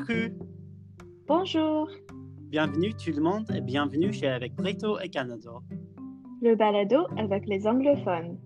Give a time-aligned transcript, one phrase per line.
[0.00, 0.46] Coucou,
[1.26, 1.90] Bonjour,
[2.48, 5.50] bienvenue tout le monde et bienvenue chez Avec Brito et Canada.
[6.40, 8.38] le balado avec les anglophones.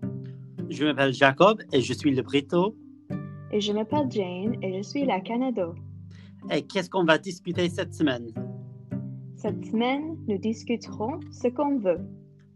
[0.69, 2.75] Je m'appelle Jacob et je suis le Brito.
[3.51, 5.75] Et je m'appelle Jane et je suis la Canado.
[6.51, 8.27] Et qu'est-ce qu'on va discuter cette semaine?
[9.37, 12.01] Cette semaine, nous discuterons ce qu'on veut.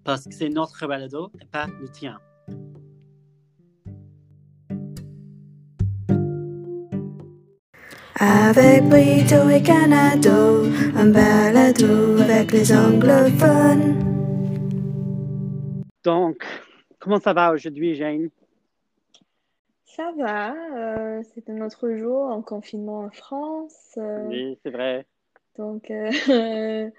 [0.04, 2.20] Parce que c'est notre balado et pas le tien.
[8.22, 13.96] Avec Brito et Canado, un balado avec les anglophones.
[16.04, 16.44] Donc,
[17.00, 18.30] comment ça va aujourd'hui, Jane?
[19.86, 23.94] Ça va, euh, c'est un autre jour en confinement en France.
[23.98, 25.06] euh, Oui, c'est vrai.
[25.58, 26.10] donc, euh,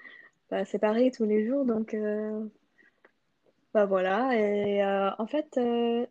[0.49, 1.65] bah, c'est pareil tous les jours.
[1.65, 2.43] Donc, euh,
[3.73, 4.35] bah voilà.
[4.35, 6.05] Et euh, en fait, euh,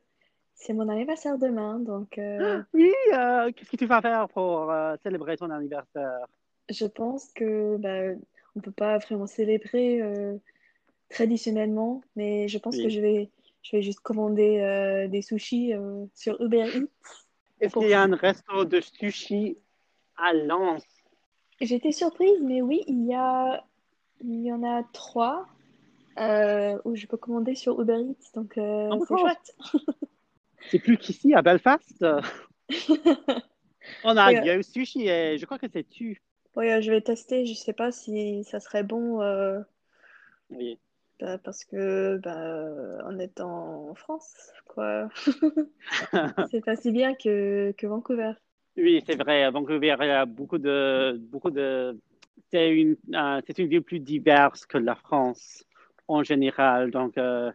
[0.61, 1.79] c'est mon anniversaire demain.
[1.81, 6.27] Donc, euh, Oui, euh, qu'est-ce que tu vas faire pour euh, célébrer ton anniversaire?
[6.69, 8.17] Je pense que bah,
[8.55, 10.01] on peut pas vraiment célébrer
[11.09, 12.85] traditionnellement, mais je pense Oui.
[12.85, 13.30] que je vais,
[13.63, 15.73] je vais juste commander des sushis
[16.15, 16.89] sur Uber Eats.
[17.61, 19.59] Est-ce qu'il y a un resto de sushi
[20.17, 20.85] à Lens?
[21.61, 23.65] J'étais surprise, mais oui, il y a,
[24.21, 25.49] il y en a trois
[26.17, 29.57] où je peux commander sur Uber Eats, donc Oh, c'est chouette.
[30.69, 32.05] C'est plus qu'ici, à Belfast.
[34.03, 36.21] On a Oui, il y a sushi et je crois que c'est tu.
[36.59, 37.45] Euh, je vais tester.
[37.47, 39.61] Je sais pas si ça serait bon euh,
[40.51, 40.79] Oui.
[41.21, 44.35] bah, parce que bah, en étant en France,
[44.67, 45.09] quoi,
[46.51, 48.33] c'est pas si bien que, que Vancouver.
[48.77, 49.51] Oui, c'est vrai.
[49.51, 51.99] Vancouver, il y a beaucoup de, beaucoup de,
[52.51, 55.65] c'est une, euh, c'est une ville plus diverse que la France
[56.09, 56.91] en général.
[56.91, 57.51] Donc, euh,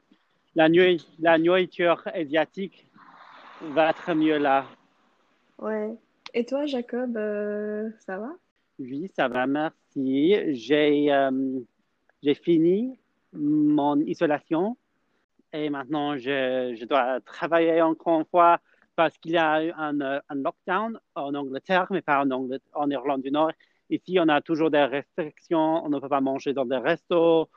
[0.56, 2.88] la, nu- la nourriture asiatique
[3.62, 4.66] va être mieux là.
[5.60, 5.96] Ouais.
[6.34, 8.30] Et toi, Jacob, euh, ça va?
[8.80, 10.36] Oui, ça va, merci.
[10.54, 11.60] J'ai, euh,
[12.22, 13.00] j'ai fini
[13.34, 14.78] mon isolation
[15.54, 18.60] et maintenant je, je dois travailler encore une fois
[18.96, 22.30] parce qu'il y a eu un, euh, un lockdown en Angleterre, mais pas en,
[22.74, 23.52] en Irlande du Nord.
[23.90, 25.86] Ici, on a toujours des restrictions.
[25.86, 27.50] On ne peut pas manger dans des restos,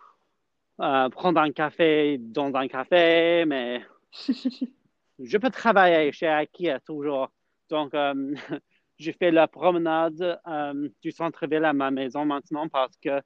[0.80, 3.82] euh, prendre un café dans un café, mais
[5.18, 7.30] je peux travailler chez IKEA toujours.
[7.68, 8.34] Donc, euh,
[8.98, 13.20] je fais la promenade euh, du centre-ville à ma maison maintenant parce que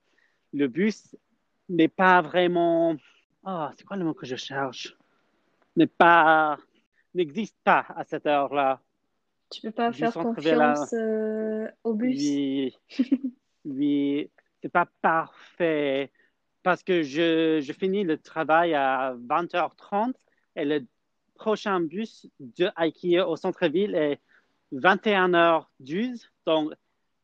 [0.52, 1.16] le bus
[1.68, 2.96] n'est pas vraiment.
[3.44, 4.96] Ah, c'est quoi le mot que je cherche?
[5.76, 6.58] N'est pas.
[7.14, 8.80] n'existe pas à cette heure-là.
[9.50, 12.16] Tu peux pas Du faire confiance euh, au bus?
[12.18, 12.78] Oui,
[13.64, 14.30] oui,
[14.62, 16.10] c'est pas parfait
[16.62, 20.14] parce que je, je finis le travail à 20h30
[20.56, 20.86] et le
[21.42, 24.20] prochain bus de IKEA au centre-ville est
[24.72, 26.30] 21h12.
[26.46, 26.72] Donc,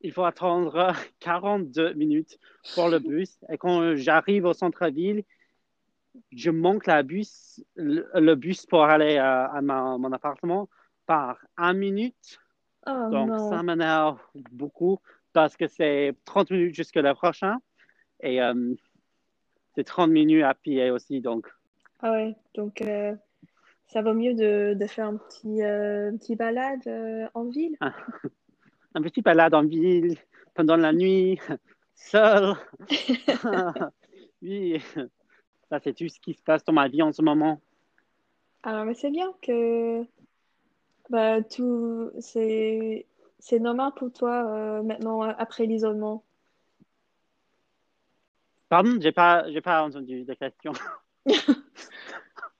[0.00, 2.38] il faut attendre 42 minutes
[2.74, 3.38] pour le bus.
[3.50, 5.22] Et quand j'arrive au centre-ville,
[6.32, 10.68] je manque la bus, le, le bus pour aller à, à ma- mon appartement
[11.06, 12.38] par une minute.
[12.86, 13.48] Oh Donc, non.
[13.50, 14.18] ça m'énerve
[14.52, 14.98] beaucoup
[15.32, 17.58] parce que c'est 30 minutes jusqu'à la prochaine
[18.20, 18.74] et euh,
[19.74, 21.20] c'est 30 minutes à pied aussi.
[21.20, 21.46] Donc,
[22.00, 23.14] Ah ouais, donc euh,
[23.88, 27.76] ça vaut mieux de, de faire un petit, euh, petit balade euh, en ville.
[28.94, 30.16] un petit balade en ville
[30.54, 31.40] pendant la nuit,
[31.94, 32.54] seul.
[34.42, 34.80] oui,
[35.68, 37.60] ça, c'est tout ce qui se passe dans ma vie en ce moment.
[38.62, 40.04] Alors, mais c'est bien que
[41.08, 43.06] bah, tout, c'est,
[43.38, 46.24] c'est normal pour toi euh, maintenant après l'isolement.
[48.68, 50.72] Pardon, j'ai pas, j'ai pas entendu la question.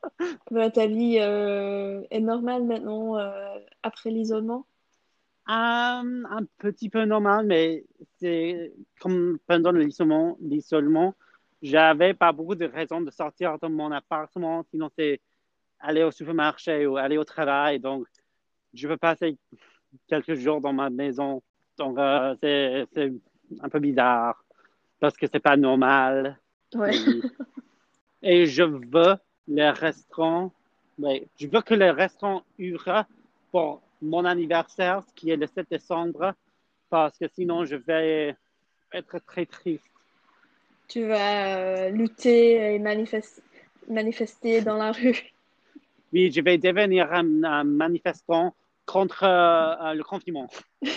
[0.51, 4.67] Bah, ta vie euh, est normale maintenant euh, après l'isolement?
[5.49, 7.85] Euh, un petit peu normal, mais
[8.19, 11.15] c'est comme pendant l'isolement, l'isolement,
[11.63, 15.21] j'avais pas beaucoup de raisons de sortir de mon appartement, sinon c'est
[15.81, 17.81] aller au supermarché ou aller au travail.
[17.81, 18.07] Donc,
[18.75, 19.39] je peux passer
[20.07, 21.43] quelques jours dans ma maison.
[21.79, 23.13] Donc, euh, c'est, c'est
[23.61, 24.45] un peu bizarre
[25.01, 26.39] parce que c'est pas normal.
[26.75, 26.93] Ouais.
[28.23, 29.17] Et je veux
[29.49, 30.53] les restaurants,
[30.99, 33.05] mais je veux que les restaurants ouvrent
[33.51, 36.35] pour mon anniversaire, ce qui est le 7 décembre,
[36.91, 38.37] parce que sinon je vais
[38.93, 39.83] être très triste.
[40.87, 43.41] Tu vas euh, lutter et manifes-
[43.89, 45.19] manifester dans la rue.
[46.11, 48.55] Oui, je vais devenir un, un manifestant
[48.87, 50.49] contre euh, le confinement.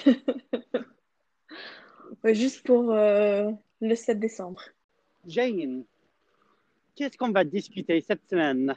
[2.24, 3.52] Juste pour euh,
[3.82, 4.62] le 7 décembre.
[5.28, 5.84] Jane,
[7.02, 8.76] qu'est-ce qu'on va discuter cette semaine?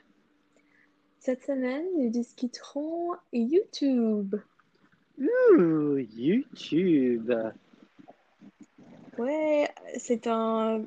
[1.19, 4.37] Cette semaine, nous discuterons YouTube.
[5.19, 7.31] Ouh, YouTube.
[9.19, 9.69] Ouais,
[9.99, 10.85] c'est un.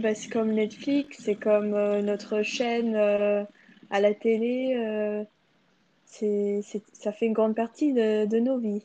[0.00, 3.44] Bah, c'est comme Netflix, c'est comme euh, notre chaîne euh,
[3.90, 4.74] à la télé.
[4.76, 5.24] euh,
[6.06, 8.84] c'est, c'est- ça fait une grande partie de, de nos vies.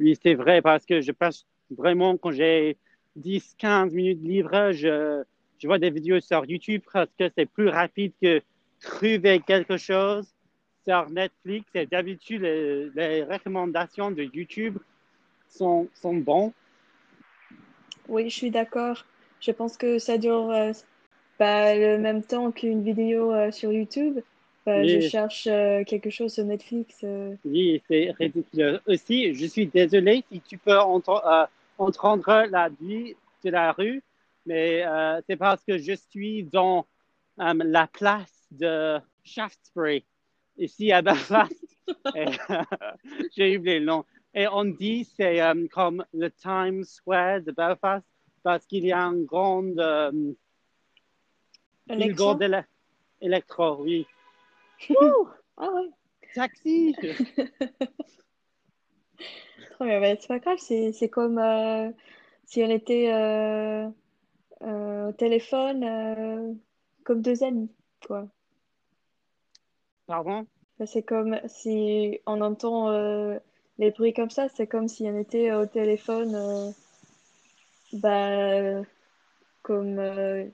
[0.00, 2.78] Oui, c'est vrai, parce que je passe vraiment, quand j'ai
[3.16, 5.24] 10, 15 minutes libres, je,
[5.60, 8.40] je vois des vidéos sur YouTube parce que c'est plus rapide que
[8.80, 10.26] trouver quelque chose
[10.86, 11.66] sur Netflix.
[11.74, 14.78] Et d'habitude, les, les recommandations de YouTube
[15.48, 16.52] sont, sont bons.
[18.08, 19.04] Oui, je suis d'accord.
[19.40, 20.72] Je pense que ça dure euh,
[21.36, 24.20] pas le même temps qu'une vidéo euh, sur YouTube.
[24.66, 27.04] Bah, je cherche euh, quelque chose sur Netflix.
[27.44, 28.80] Oui, c'est ridicule.
[28.86, 33.14] Aussi, je suis désolé si tu peux entendre la vie
[33.44, 34.02] de la rue,
[34.48, 36.86] mais euh, c'est parce que je suis dans
[37.38, 40.06] euh, la place de Shaftesbury,
[40.56, 41.52] ici à Belfast.
[43.36, 44.04] J'ai oublié le nom.
[44.34, 48.06] Et on dit c'est euh, comme le Times Square de Belfast
[48.42, 50.10] parce qu'il y a un grand euh,
[51.88, 52.06] Alexa?
[52.06, 52.64] billboard éle-
[53.20, 54.06] électro, oui.
[55.58, 55.90] Ah ouais,
[56.34, 56.94] Taxi!
[59.72, 60.00] trop bien.
[60.00, 61.38] Bah, c'est pas grave, c'est, comme
[62.44, 63.08] si on était
[64.60, 66.54] au téléphone euh,
[67.04, 67.70] comme deux amis,
[68.06, 68.28] quoi.
[70.06, 70.46] Pardon?
[70.78, 73.38] Bah, c'est comme si on entend euh,
[73.78, 76.70] les bruits comme ça, c'est comme si on était au téléphone, euh,
[77.92, 78.82] bah,
[79.62, 80.46] comme, euh,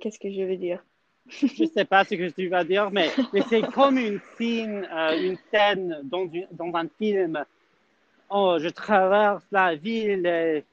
[0.00, 0.84] qu'est-ce que je vais dire?
[1.28, 5.18] Je sais pas ce que tu vas dire, mais, mais c'est comme une scène, euh,
[5.20, 7.44] une scène dans, une- dans un film.
[8.30, 10.64] Oh, je traverse la ville et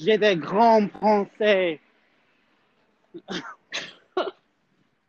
[0.00, 1.80] j'ai des grands pensées.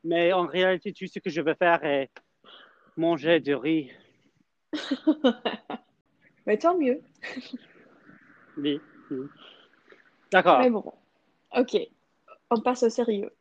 [0.03, 2.09] mais en réalité, tout ce que je veux faire est
[2.97, 3.91] manger du riz.
[6.45, 7.01] Mais tant mieux.
[8.57, 8.79] Oui,
[9.11, 9.27] oui.
[10.31, 10.59] D'accord.
[10.59, 10.93] Mais bon,
[11.55, 11.77] ok,
[12.49, 13.31] on passe au sérieux.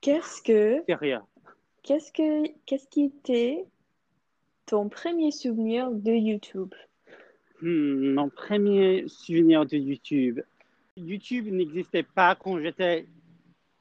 [0.00, 1.20] Qu'est-ce que, Sérieux.
[1.82, 3.64] qu'est-ce que, qu'est-ce qui était
[4.66, 6.74] ton premier souvenir de YouTube?
[7.62, 10.40] Hmm, mon premier souvenir de YouTube.
[10.96, 13.06] YouTube n'existait pas quand j'étais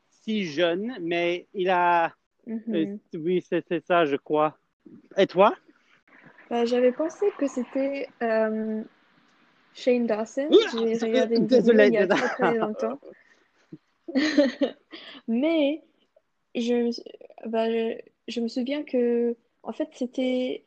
[0.09, 2.13] si jeune, mais il a
[2.47, 2.75] Mhm.
[2.75, 4.57] Euh, oui, c'est c'est ça, je crois.
[5.17, 5.55] Et toi?
[6.49, 8.83] Bah, j'avais pensé que c'était euh,
[9.73, 10.49] Shane Dawson.
[10.51, 12.99] J'ai regardé une désolé, vidéo il y a très très longtemps.
[15.27, 15.83] Mais
[16.55, 16.91] je,
[17.47, 20.65] bah, je, je me souviens que, en fait, c'était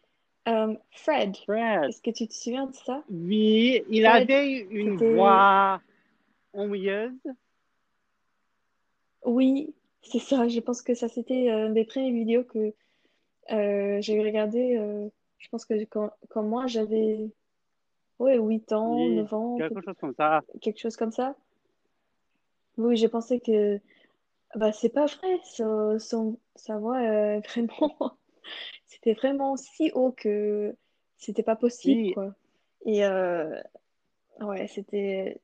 [0.48, 1.36] euh, Fred.
[1.46, 1.84] Fred.
[1.88, 3.02] Est-ce que tu te souviens de ça?
[3.10, 5.80] Oui, il Fred, avait une voix
[6.52, 7.12] ennuyeuse.
[9.24, 10.48] Oui, c'est ça.
[10.48, 12.74] Je pense que ça, c'était euh, une des premières vidéos que
[13.52, 14.76] euh, j'ai regardé.
[14.76, 15.08] euh,
[15.38, 17.30] je pense que quand, quand moi, j'avais
[18.18, 20.42] ouais, 8 ans, Oui, 9 ans, quelque chose comme ça.
[20.60, 21.36] quelque chose comme ça.
[22.76, 23.80] Oui, j'ai pensé que
[24.56, 28.16] bah c'est pas vrai, son, son- sa voix euh, vraiment
[28.94, 30.76] c'était vraiment si haut que
[31.16, 32.12] c'était pas possible Oui.
[32.12, 32.34] quoi.
[32.86, 33.60] Et euh,
[34.40, 35.40] ouais, c'était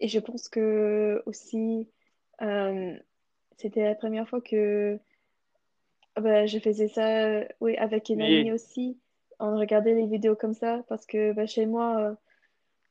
[0.00, 1.88] et je pense que aussi
[2.42, 2.96] euh,
[3.56, 4.98] c'était la première fois que
[6.16, 8.52] bah, je faisais ça oui avec une Oui.
[8.52, 8.98] aussi.
[9.38, 12.14] On regardait les vidéos comme ça parce que bah, chez moi euh,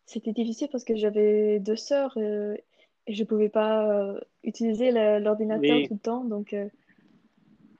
[0.06, 5.88] c'était difficile parce que j'avais deux sœurs et je pouvais pas utiliser l'ordinateur Oui.
[5.88, 6.56] tout le temps, donc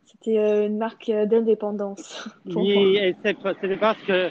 [0.10, 3.40] c'était euh, une marque euh, d'indépendance Oui, c'est
[3.80, 4.30] parce que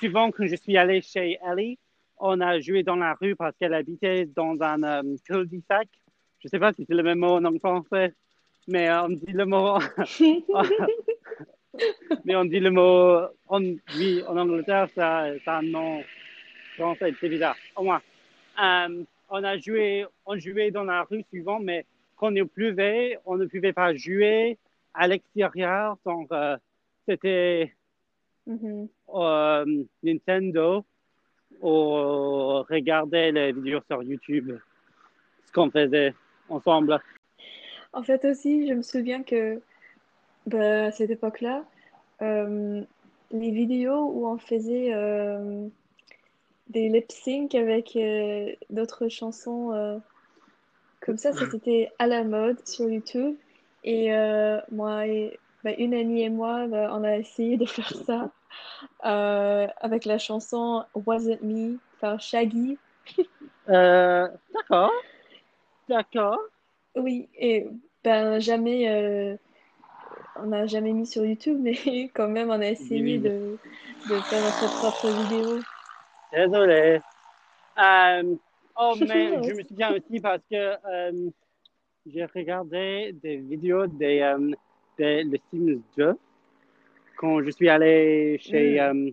[0.00, 1.78] souvent quand je suis allé chez Ellie,
[2.18, 5.88] on a joué dans la rue parce qu'elle habitait dans un euh, cul-de-sac.
[6.40, 8.14] Je sais pas si c'est le même mot en français,
[8.66, 9.78] mais euh, on dit le mot,
[12.24, 13.60] mais on dit le mot, on,
[13.96, 16.02] oui, en Angleterre, ça, ça a un nom
[16.76, 17.56] français, c'est bizarre.
[17.76, 18.00] Au moins,
[18.58, 21.86] on a joué, on jouait dans la rue souvent, mais
[22.16, 24.58] quand il pleuvait, on ne pouvait pas jouer
[24.94, 26.56] à l'extérieur, donc euh,
[27.06, 27.72] c'était
[28.46, 28.88] Mhm.
[29.14, 30.84] euh, Nintendo
[31.60, 34.58] ou regarder les vidéos sur YouTube,
[35.46, 36.14] ce qu'on faisait
[36.48, 37.00] ensemble.
[37.92, 39.60] En fait aussi, je me souviens que
[40.46, 41.64] bah, à cette époque-là,
[42.22, 42.82] euh,
[43.30, 45.68] les vidéos où on faisait euh,
[46.68, 50.00] des lip-sync avec euh, d'autres chansons
[51.00, 53.36] comme ça, ça c'était à la mode sur YouTube.
[53.84, 57.92] Et euh, moi et bah, une amie et moi, bah, on a essayé de faire
[58.06, 58.32] ça
[59.06, 62.78] euh, avec la chanson Wasn't Me par Shaggy.
[63.68, 64.90] Euh, d'accord,
[65.88, 66.38] d'accord.
[66.96, 67.66] Oui, et
[68.04, 69.38] ben jamais,
[70.36, 71.74] on n'a jamais mis sur YouTube, mais
[72.14, 73.58] quand même on a essayé Oui, de,
[74.06, 75.64] de faire notre propre vidéo.
[76.32, 77.00] Désolé.
[78.76, 80.76] Oh, mais je me souviens aussi parce que
[82.06, 84.38] j'ai regardé des vidéos des, euh,
[84.98, 86.14] de le Sims 2
[87.16, 89.10] quand je suis allé chez, euh,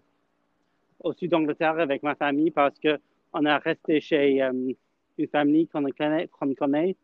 [1.04, 2.98] au sud d'Angleterre avec ma famille parce que
[3.34, 4.74] on a resté chez euh,
[5.18, 6.96] une famille qu'on connaît, qu'on connaît,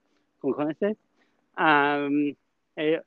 [0.41, 0.95] qu'on connaissait.
[1.59, 2.31] Euh,
[2.77, 2.97] et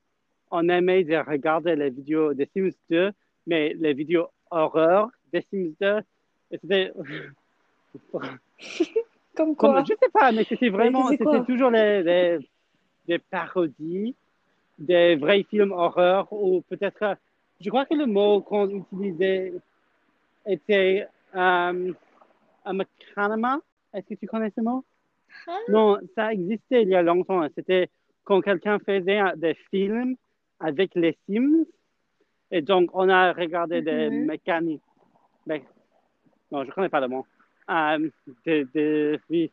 [0.50, 3.10] on aimait de regarder les vidéos des Sims 2,
[3.46, 5.98] mais les vidéos horreur des Sims 2,
[6.52, 6.92] et c'était
[8.12, 8.38] Comme
[9.34, 9.84] comme, quoi?
[9.84, 12.38] je sais pas, mais c'était vraiment, c'était toujours les, les-
[13.08, 14.14] des parodies,
[14.78, 17.14] des vrais films horreur, ou peut-être, euh,
[17.60, 19.52] je crois que le mot qu'on utilisait
[20.46, 21.92] était euh,
[22.66, 22.78] un.
[23.94, 24.84] Est-ce que tu connais ce mot?
[25.46, 25.58] Hein?
[25.68, 27.46] Non, ça existait il y a longtemps.
[27.56, 27.88] C'était
[28.24, 30.14] quand quelqu'un faisait des films
[30.60, 31.64] avec les Sims,
[32.50, 34.26] et donc on a regardé des Mhm.
[34.26, 34.82] mécaniques.
[35.46, 35.64] mais-
[36.52, 37.24] non, je connais pas le mot.
[37.70, 38.10] Euh,
[38.44, 39.50] de, de- oui,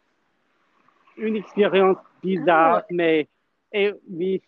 [1.17, 2.85] une expérience bizarre, Ah.
[2.91, 3.27] mais
[3.75, 4.41] et oui,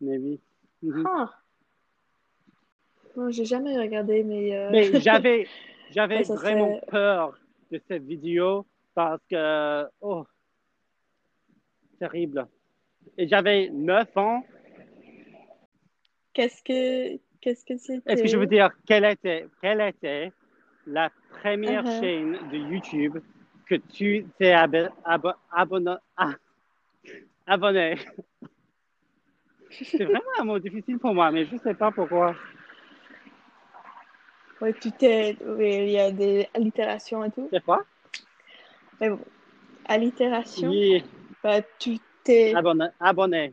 [0.00, 0.40] mais oui.
[0.82, 1.04] Mhm.
[1.06, 1.30] Ah.
[3.16, 5.46] Non, j'ai jamais regardé, mais, euh, Mais j'avais,
[5.90, 7.38] j'avais Ouais, vraiment serait- peur
[7.70, 10.24] de cette vidéo parce que, oh,
[11.98, 12.46] terrible.
[13.18, 14.44] Et j'avais 9 ans.
[16.32, 18.12] qu'est-ce que qu'est-ce que c'était?
[18.12, 20.32] Est-ce que je veux dire quelle était, quelle était
[20.86, 22.00] la première Uh-huh.
[22.00, 23.18] chaîne de YouTube
[23.66, 26.34] que tu t'es ab- ab- abonné, ah,
[27.46, 27.96] abonné?
[29.70, 32.34] C'est vraiment un mot difficile pour moi, mais je sais pas pourquoi.
[34.60, 37.48] Ouais, tu t'es, oui, il y a des allitérations et tout.
[37.52, 37.84] C'est quoi?
[39.00, 39.18] Mais bon,
[39.86, 41.04] allitération, Oui,
[41.42, 43.52] bah, tu t'es, abonné, abonné.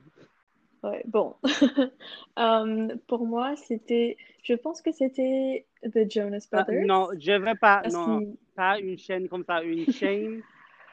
[0.83, 1.36] ouais, bon.
[2.39, 6.86] Euh, pour moi, c'était, je pense que c'était The Jonas Ah, Brothers.
[6.86, 8.36] non, je veux pas, non.
[8.55, 10.41] pas une chaîne comme ça, une chaîne,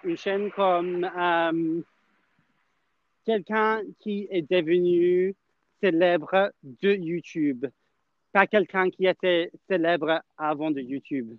[0.03, 1.81] une chaîne comme euh,
[3.29, 5.35] quelqu'un qui est devenu
[5.83, 7.67] célèbre de YouTube,
[8.33, 11.37] pas quelqu'un qui était célèbre avant de YouTube.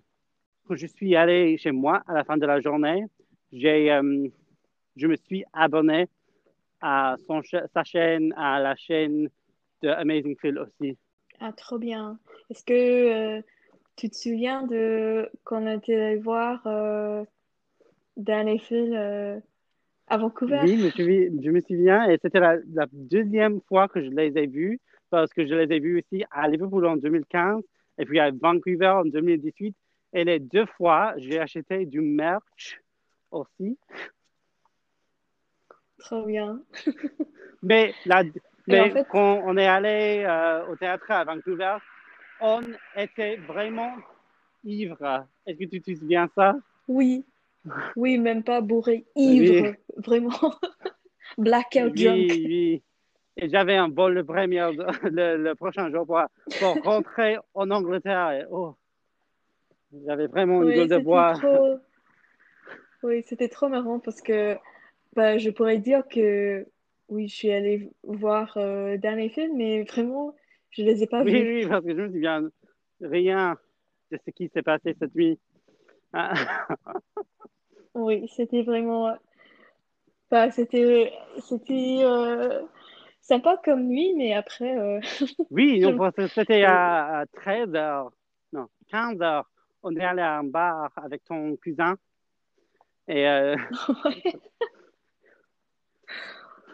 [0.68, 3.06] Quand je suis allé chez moi à la fin de la journée,
[3.50, 4.28] j'ai, euh,
[4.94, 6.06] je me suis abonné
[6.80, 9.28] à son, sa chaîne, à la chaîne
[9.82, 10.96] de Amazing Phil aussi.
[11.40, 12.20] Ah, trop bien.
[12.50, 13.42] Est-ce que euh,
[13.96, 17.24] tu te souviens de quand on était allé voir euh,
[18.16, 19.40] Dan et Phil euh,
[20.10, 20.58] à Vancouver?
[20.64, 24.36] Oui, mais je, je me souviens, et c'était la, la deuxième fois que je les
[24.36, 27.62] ai vus, parce que je les ai vus aussi à Liverpool en 2015,
[27.98, 29.74] et puis à Vancouver en 2018.
[30.12, 32.80] Et les deux fois, j'ai acheté du merch
[33.30, 33.78] aussi.
[35.98, 36.60] Trop bien.
[37.62, 38.24] Mais, la,
[38.66, 41.76] mais en fait- quand on est allé euh, au théâtre à Vancouver,
[42.40, 42.62] on
[42.96, 43.92] était vraiment
[44.64, 45.26] ivre.
[45.46, 46.56] Est-ce que tu te souviens ça?
[46.88, 47.24] Oui.
[47.96, 50.30] Oui, même pas bourré, ivre, vraiment.
[51.38, 52.30] Blackout Oui, drunk.
[52.30, 52.82] oui.
[53.36, 54.70] Et j'avais un vol le premier,
[55.04, 56.20] le, le prochain jour pour,
[56.58, 58.32] pour rentrer en Angleterre.
[58.32, 58.74] Et, oh,
[60.06, 61.34] j'avais vraiment une gueule de bois.
[61.34, 61.78] trop...
[63.02, 64.56] Oui, c'était trop marrant parce que
[65.14, 66.66] bah, je pourrais dire que
[67.08, 70.34] oui, je suis allée voir euh, et Phil, mais vraiment,
[70.70, 71.62] je les ai pas Oui, vus.
[71.62, 72.48] oui, parce que je me souviens
[73.00, 73.56] rien
[74.12, 75.38] de ce qui s'est passé cette nuit.
[76.12, 76.34] Ah,
[77.94, 79.14] Oui, c'était vraiment...
[80.30, 82.62] Bah, c'était c'était euh,
[83.20, 84.78] sympa comme nuit, mais après...
[84.78, 85.00] euh,
[85.50, 85.82] oui,
[86.34, 88.12] c'était à, à 13 heures,
[88.52, 89.50] non, 15 heures.
[89.82, 91.96] On est allé à un bar avec ton cousin.
[93.08, 93.56] Et euh,
[94.04, 94.22] ouais.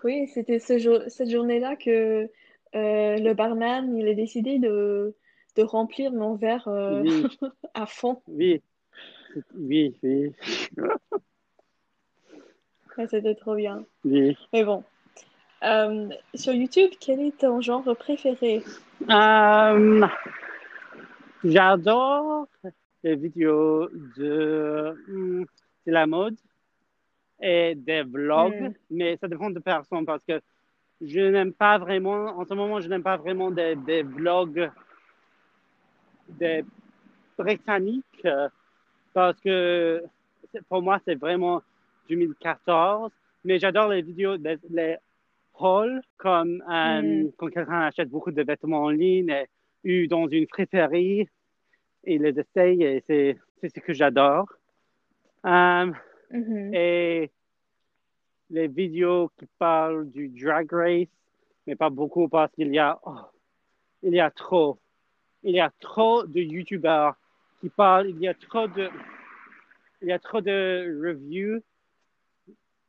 [0.04, 2.28] Oui, c'était ce jour, cette journée-là que
[2.74, 5.14] euh, le barman, il a décidé de,
[5.56, 7.26] de remplir mon verre euh, oui,
[7.74, 8.22] à fond.
[8.28, 8.62] oui,
[9.54, 10.32] oui, oui,
[12.98, 13.84] Ouais, c'était trop bien.
[14.04, 14.36] oui.
[14.52, 14.82] Mais bon.
[15.62, 18.62] Euh, sur YouTube, quel est ton genre préféré?
[19.10, 20.06] Euh,
[21.44, 22.46] j'adore
[23.02, 25.42] les vidéos de, hmm,
[25.86, 26.36] de la mode
[27.40, 28.74] et des vlogs, Mm.
[28.90, 30.40] mais ça dépend de personne parce que
[31.02, 34.70] je n'aime pas vraiment, en ce moment, je n'aime pas vraiment des, des vlogs
[36.28, 36.64] des
[37.38, 38.26] britanniques
[39.16, 40.04] parce que
[40.68, 41.62] pour moi, c'est vraiment
[42.10, 43.10] 2014,
[43.46, 44.36] mais j'adore les vidéos,
[44.68, 44.96] les
[45.58, 47.32] hauls, comme euh, Mm.
[47.38, 49.34] quand quelqu'un achète beaucoup de vêtements en ligne
[49.84, 51.26] et, ou dans une friterie
[52.04, 54.52] et les essaye, et c'est ce que j'adore.
[55.46, 55.90] Euh,
[56.30, 56.74] Mhm.
[56.74, 57.30] et
[58.50, 61.08] les vidéos qui parlent du drag race,
[61.66, 63.22] mais pas beaucoup parce qu'il y a, oh,
[64.02, 64.76] il y a trop,
[65.42, 67.16] il y a trop de youtubeurs
[67.66, 68.88] qui parle, il y a trop de,
[70.02, 71.60] il y a trop de reviews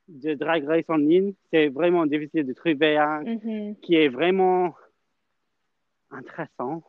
[0.07, 1.33] de Drag Race en ligne.
[1.51, 3.75] C'est vraiment difficile de trouver un Mhm.
[3.81, 4.75] qui est vraiment
[6.11, 6.83] intéressant.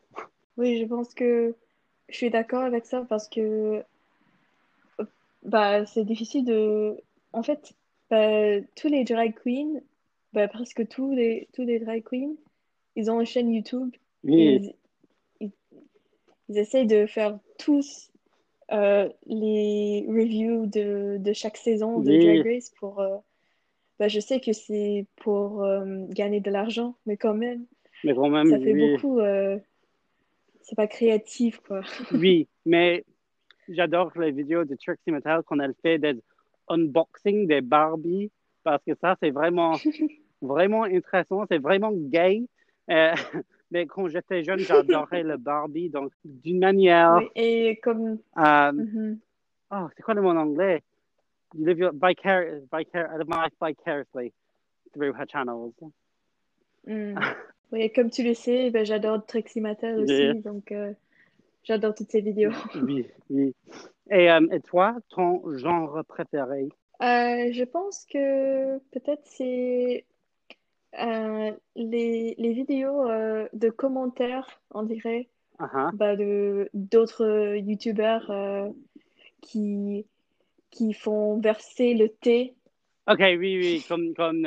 [0.59, 1.55] Oui, je pense que
[2.11, 3.83] je suis d'accord avec ça parce que
[5.43, 6.97] bah, c'est difficile de...
[7.33, 7.73] En fait,
[8.11, 9.81] bah, tous les drag queens,
[10.35, 12.35] bah, presque tous les, tous les drag queens,
[12.97, 13.91] ils ont une chaîne YouTube.
[14.25, 14.75] Oui, Ils, ils,
[16.49, 18.11] ils essayent de faire tous
[18.73, 22.25] euh, les reviews de, de chaque saison de Oui.
[22.25, 23.01] Drag Race pour...
[23.01, 23.17] euh,
[23.99, 27.67] bah, je sais que c'est pour euh, gagner de l'argent, mais quand même,
[28.05, 28.93] mais quand même, ça fait oui.
[28.93, 29.19] beaucoup...
[29.21, 29.59] euh,
[30.63, 31.81] c'est pas créatif, quoi.
[32.13, 33.05] Oui, mais
[33.69, 36.21] j'adore les vidéos de Trixie Mattel quand elle fait des
[36.69, 38.31] unboxings des Barbie
[38.63, 39.73] parce que ça, c'est vraiment,
[40.43, 41.45] vraiment intéressant.
[41.51, 42.45] C'est vraiment gay.
[43.71, 45.91] Mais quand j'étais jeune, j'adorais le Barbie.
[45.91, 47.19] Donc, d'une manière.
[47.19, 48.19] Oui, et comme...
[48.39, 49.19] euh, Mhm.
[49.73, 50.83] oh, c'est quoi le mot en anglais?
[51.55, 54.33] You live your vicar life vicariously
[54.93, 55.73] through her channels.
[56.87, 57.15] Mm.
[57.71, 60.33] Oui, et comme tu le sais, ben, j'adore Trixie Mattel aussi, Yeah.
[60.41, 60.95] donc euh,
[61.65, 62.51] j'adore toutes ses vidéos.
[62.75, 63.55] Oui, oui.
[64.11, 66.71] Et, euh, et toi, ton genre préféré?
[66.99, 70.07] Je pense que peut-être c'est
[71.01, 75.29] euh, les, les vidéos euh, de commentaires, on dirait,
[75.61, 75.91] Uh-huh.
[75.97, 78.69] bah, de d'autres youtubeurs euh,
[79.41, 80.07] qui,
[80.71, 82.55] qui font verser le thé.
[83.09, 84.47] Ok, oui, oui, comme, comme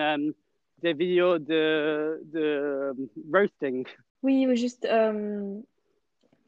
[0.81, 2.93] des vidéos de, de
[3.33, 3.85] roasting.
[4.23, 4.87] Oui, ou juste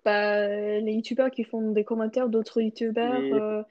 [0.05, 3.65] bah, les youtubeurs qui font des commentaires d'autres youtubeurs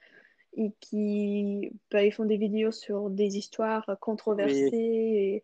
[0.57, 0.65] Oui.
[0.65, 5.43] et qui bah, ils font des vidéos sur des histoires controversées et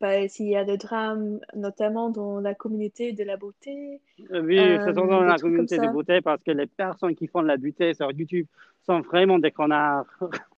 [0.00, 4.00] bah, s'il y a des drames, notamment dans la communauté de la beauté.
[4.30, 7.42] Euh, Oui, Euh, sont dans la communauté de beauté parce que les personnes qui font
[7.42, 8.46] de la beauté sur YouTube
[8.84, 10.06] sont vraiment des connards.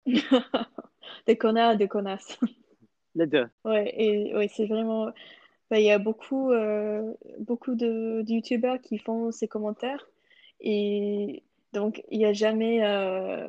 [1.27, 2.39] Des connards, des connasses.
[3.15, 3.47] Les deux.
[3.65, 5.07] Ouais, et ouais, c'est vraiment.
[5.71, 10.07] bah, Il y a beaucoup, euh, beaucoup de, de youtubeurs qui font ces commentaires.
[10.61, 12.85] Et donc, il n'y a jamais.
[12.85, 13.47] euh,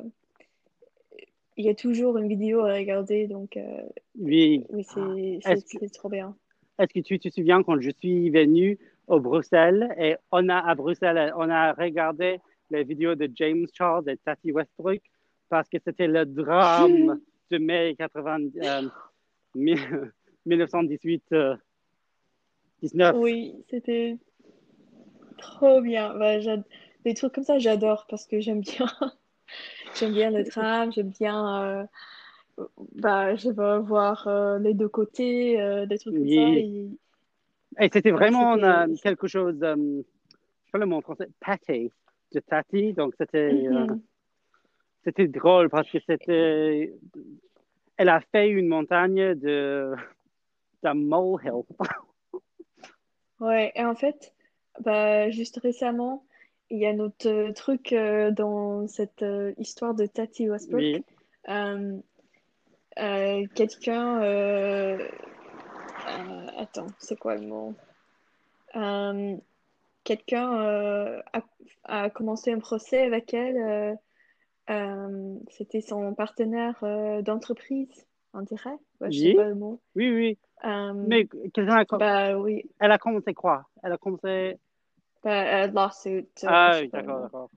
[1.59, 3.27] Il y a toujours une vidéo à regarder.
[3.27, 3.81] Donc, euh,
[4.17, 4.65] Oui.
[4.69, 6.33] oui, c'est trop bien.
[6.79, 10.73] Est-ce que tu te souviens quand je suis venu au Bruxelles et on a à
[10.73, 12.39] Bruxelles, on a regardé
[12.71, 15.01] les vidéos de James Charles et Tati Westbrook
[15.49, 17.19] parce que c'était le drame
[17.51, 18.81] de mai 80, euh,
[19.53, 19.75] mi-
[20.45, 21.57] 1918 euh,
[22.81, 23.17] 19.
[23.17, 24.17] Oui, c'était
[25.37, 26.17] trop bien.
[26.17, 26.37] Bah,
[27.03, 28.87] Des trucs comme ça, j'adore parce que j'aime bien.
[29.95, 31.63] J'aime bien le drame, j'aime bien.
[31.63, 31.83] euh,
[32.95, 36.41] Bah, je veux voir euh, les deux côtés, euh, des trucs comme ça.
[36.55, 36.89] Et-
[37.79, 38.57] Et c'était vraiment
[39.01, 41.91] quelque chose, je sais pas le mot en français, pâté
[42.33, 42.93] de Tati.
[42.93, 44.01] Donc c'était Mhm.
[45.05, 46.93] c'était drôle parce que c'était.
[47.97, 49.93] Elle a fait une montagne de
[50.83, 51.63] d'un molehill.
[53.39, 54.33] Ouais, et en fait,
[54.81, 56.25] bah, juste récemment,
[56.69, 60.81] il y a notre euh, truc euh, dans cette euh, histoire de Tati Westbrook.
[60.81, 61.03] Oui.
[61.49, 61.97] Euh,
[62.99, 64.21] euh, quelqu'un.
[64.21, 65.07] euh,
[66.57, 67.73] attends, c'est quoi le mot?
[70.03, 70.51] Quelqu'un
[71.33, 71.41] a,
[71.85, 73.97] a commencé un procès avec elle.
[75.49, 76.79] c'était son partenaire
[77.23, 78.77] d'entreprise, on dirait.
[79.01, 79.35] Ouais, je sais Oui.
[79.35, 79.79] pas le mot.
[79.95, 80.37] Oui, oui.
[80.63, 83.65] Mais quelqu'un a, com- bah oui, elle a commencé quoi?
[83.83, 84.57] Elle a commencé.
[85.23, 86.27] Bah, euh, lawsuit.
[86.43, 87.49] euh, Ah, oui, d'accord, d'accord.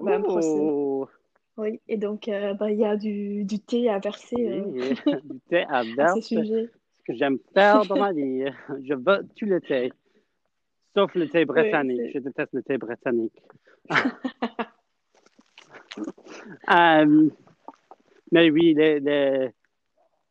[0.00, 0.58] Ben, un procès.
[1.58, 4.94] Oui, et donc euh, bah, il y a du, du thé à verser euh, oui,
[5.24, 6.66] du thé à à ce
[7.04, 8.44] que j'aime faire dans ma vie.
[8.82, 9.92] Je veux tout le thé,
[10.94, 12.10] sauf le thé britannique.
[12.14, 13.40] Je déteste le thé britannique.
[16.70, 17.28] Euh,
[18.30, 19.50] mais oui, les, les,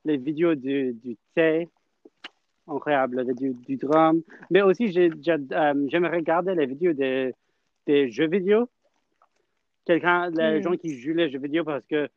[0.06, 1.70] les vidéos du, du thé,
[2.76, 4.22] incroyable, du, du drum.
[4.50, 5.10] Mais aussi, euh,
[5.90, 7.34] j'aime regarder les vidéos des,
[7.88, 8.70] des jeux vidéo.
[9.86, 10.64] Quelqu'un, les Hmm.
[10.64, 12.08] gens qui jouent les jeux vidéo parce que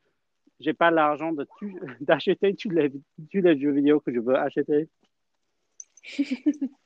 [0.60, 1.32] j'ai pas l'argent
[2.00, 4.88] d'acheter tous les, tous les jeux vidéo que je veux acheter.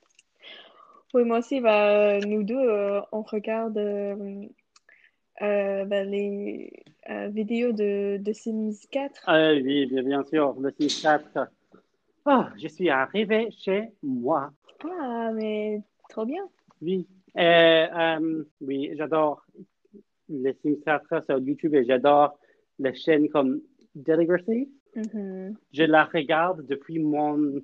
[1.15, 4.45] Oui, moi aussi, bah, nous deux, euh, on regarde euh,
[5.41, 6.71] euh, bah, les
[7.31, 9.23] vidéos de, de Sims 4.
[9.27, 11.49] Ah oui, bien, bien sûr, le 6-4.
[12.31, 14.51] Oh, je suis arrivé chez moi.
[14.85, 16.45] Ah, mais trop bien.
[16.83, 17.07] Oui.
[17.35, 19.47] Et, euh, oui, j'adore
[20.29, 22.39] les Sims 4 sur YouTube et j'adore
[22.79, 23.63] les chaînes comme
[23.95, 24.71] Deligracy.
[24.95, 25.57] Mhm.
[25.73, 27.63] Je la regarde depuis mon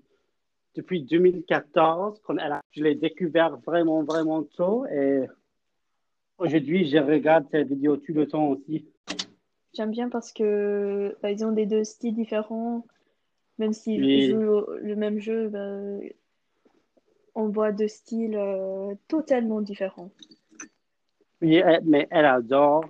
[0.75, 5.27] depuis 2014 quand elle a, je l'ai découvert vraiment vraiment tôt et
[6.39, 8.85] Aujourd'hui, je regarde ces vidéos tout le temps aussi.
[9.73, 12.85] J'aime bien parce que bah, ils ont des deux styles différents.
[13.59, 14.27] Même s'ils Oui.
[14.29, 16.09] jouent le même jeu, bah,
[17.35, 20.11] on voit deux styles euh, totalement différents.
[21.43, 22.85] Oui, elle- mais elle adore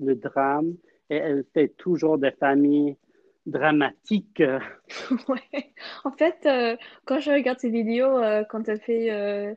[0.00, 0.74] le drame
[1.10, 2.96] et elle fait toujours des familles
[3.46, 4.42] dramatiques.
[5.28, 5.72] Ouais.
[6.04, 9.56] En fait, euh, quand je regarde ces vidéos, euh, quand elle fait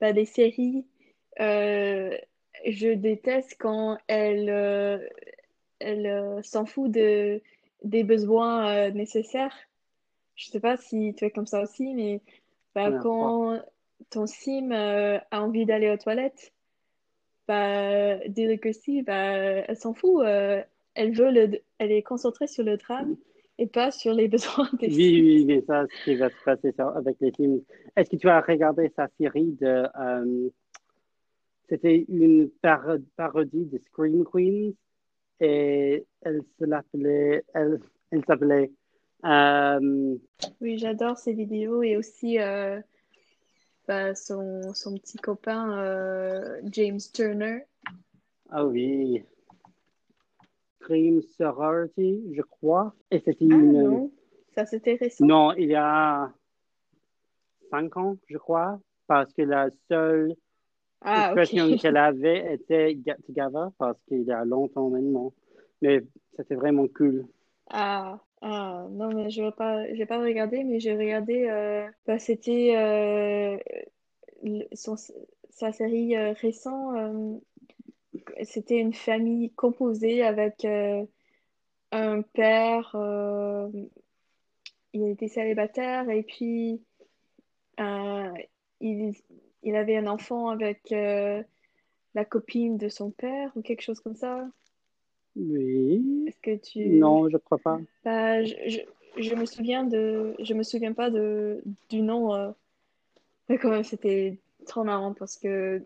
[0.00, 0.84] bah, des séries,
[1.38, 5.10] je déteste quand elle,
[5.78, 7.40] elle s'en fout de,
[7.82, 9.56] des besoins nécessaires.
[10.36, 12.20] Je sais pas si tu es comme ça aussi, mais
[12.74, 13.60] bah, Ouais, quand
[14.10, 16.52] ton sim euh, a envie d'aller aux toilettes,
[17.48, 20.24] bah, Delicacy, bah, elle s'en fout.
[20.24, 20.62] euh,
[20.94, 23.16] elle veut le, elle est concentrée sur le drame
[23.58, 25.22] et pas sur les besoins des Oui, sims.
[25.22, 27.62] oui, mais ça, ce qui va se passer avec les films.
[27.96, 29.86] Est-ce que tu as regardé sa série de...
[29.98, 30.50] euh,
[31.68, 34.72] c'était une par- parodie de Scream Queens
[35.40, 37.44] et elle se l'appelait...
[37.54, 38.70] Elle, elle s'appelait...
[39.24, 40.16] euh,
[40.60, 42.80] Oui, j'adore ces vidéos et aussi euh,
[43.88, 47.60] bah, son, son petit copain euh, James Turner.
[48.50, 49.22] ah oui.
[50.80, 52.94] Scream Sorority, je crois.
[53.10, 53.82] Et c'était Ah une...
[53.82, 54.12] non,
[54.54, 55.24] ça c'était récent.
[55.26, 56.32] Non, il y a
[57.70, 60.34] cinq ans, je crois, parce que la seule
[61.00, 65.32] Ah, expression qu'elle avait était Get Together, parce qu'il y a longtemps maintenant.
[65.82, 66.02] Mais
[66.36, 67.26] c'était vraiment cool.
[67.70, 72.18] Ah, ah, non, mais je vais pas, j'ai pas regardé, mais j'ai regardé, euh, bah,
[72.18, 73.58] c'était euh,
[75.50, 77.38] sa série euh, récente, euh,
[78.44, 81.04] c'était une famille composée avec euh,
[81.92, 82.94] un père,
[84.92, 86.82] il était célibataire et puis
[88.80, 89.14] il,
[89.62, 94.46] il avait un enfant avec la copine de son père ou quelque chose comme ça.
[95.36, 96.26] Oui.
[96.26, 96.98] Est-ce que tu...
[96.98, 97.80] Non, je crois pas.
[98.04, 98.80] Bah, je, je,
[99.22, 102.50] je me souviens de, je me souviens pas de, du nom, euh,
[103.48, 105.82] mais quand même c'était trop marrant parce que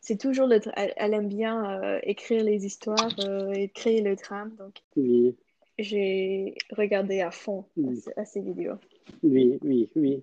[0.00, 4.16] c'est toujours le, elle, elle aime bien euh, écrire les histoires euh, et créer le
[4.16, 5.36] drame, donc Oui,
[5.78, 8.76] j'ai regardé à fond à, ce- à ces vidéos.
[9.22, 10.22] oui, oui, oui.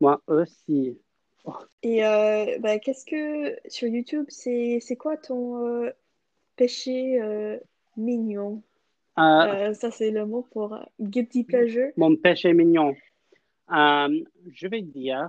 [0.00, 0.98] Moi aussi.
[1.82, 5.90] Et euh, bah, qu'est-ce que sur YouTube, c'est c'est quoi ton euh,
[6.62, 7.58] péché euh,
[7.96, 8.62] mignon?
[9.18, 11.90] Euh, Euh, ça c'est le mot pour guilty pleasure.
[11.96, 12.94] mon péché mignon.
[13.68, 15.28] Je vais dire,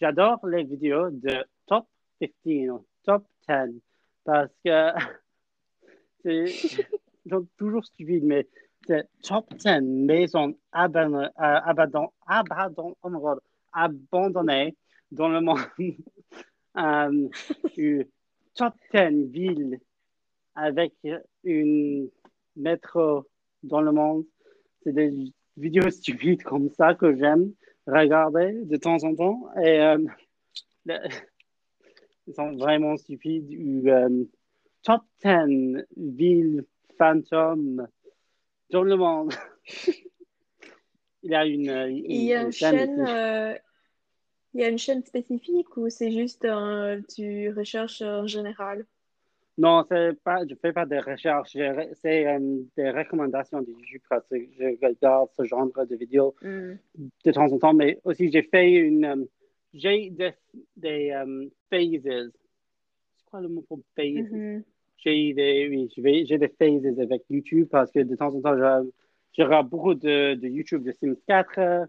[0.00, 1.86] j'adore les vidéos de top
[2.20, 3.80] 15, top 10,
[4.24, 4.90] parce que
[6.24, 6.46] c'est
[7.58, 8.46] toujours stupide, mais
[8.86, 12.08] c'est top 10 maisons abandonnées, abandon,
[13.72, 14.74] abandonnées
[15.12, 15.60] dans le monde.
[18.56, 19.80] 10 villes
[20.54, 20.94] avec
[21.44, 22.08] une
[22.56, 23.26] métro
[23.62, 24.24] dans le monde.
[24.82, 25.12] C'est des
[25.56, 27.52] vidéos stupides comme ça que j'aime
[27.86, 29.48] regarder de temps en temps.
[29.62, 29.98] Et euh,
[30.86, 30.98] le-
[32.26, 33.50] ils sont vraiment stupides.
[33.58, 34.24] Ou, euh,
[34.82, 36.64] top 10 villes
[36.98, 37.86] fantômes
[38.70, 39.32] dans le monde.
[41.22, 43.54] Il y a une, une, Il y a une une chaîne euh,
[44.54, 48.86] il y a une chaîne spécifique ou c'est juste euh, tu recherches en général?
[49.58, 54.26] Non, pas, je fais pas de recherches, je- c'est euh, des recommandations de YouTube parce
[54.28, 56.80] que je regarde ce genre de vidéos Hmm.
[57.24, 59.24] de temps en temps, mais aussi j'ai fait une, euh,
[59.74, 60.32] j'ai des,
[60.76, 62.32] des euh, phases.
[63.16, 64.26] C'est quoi le mot pour phase?
[64.32, 64.64] Mhm.
[64.98, 68.90] J'ai des, oui, j'ai des phases avec YouTube parce que de temps en temps, je,
[69.38, 71.88] je regarde beaucoup de, de YouTube de Sims 4.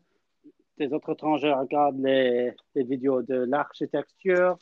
[0.78, 4.58] Des autres temps, je regarde les, les vidéos de l'architecture.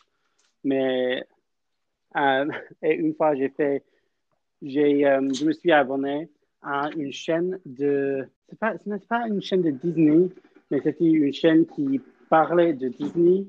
[0.64, 1.24] Mais
[2.16, 2.46] euh,
[2.82, 3.84] et une fois, j'ai fait,
[4.62, 6.30] j'ai, euh, je me suis abonné
[6.62, 10.30] à une chaîne de, ce n'est pas une chaîne de Disney,
[10.70, 13.48] mais c'était une chaîne qui parlait de Disney